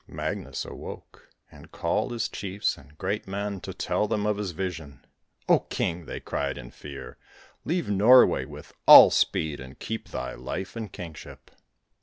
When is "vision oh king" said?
4.49-6.07